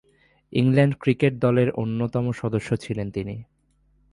[0.53, 3.35] England cricket দলের অন্যতম সদস্য ছিলেন তিনি।